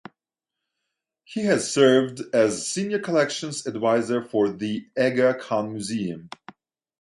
[1.25, 6.31] He has served as Senior Collections Adviser for the Aga Khan Museum.